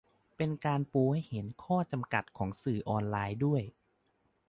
[0.37, 3.61] เป็นการปูให้เห็นข้อจำกัดของสื่อออนไลน์ด้วย